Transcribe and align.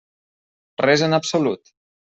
Res 0.85 1.05
en 1.11 1.19
absolut. 1.21 1.75